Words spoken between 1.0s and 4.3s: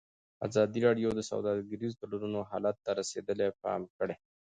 د سوداګریز تړونونه حالت ته رسېدلي پام کړی.